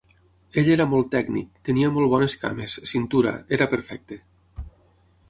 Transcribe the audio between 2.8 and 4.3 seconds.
cintura, era perfecte.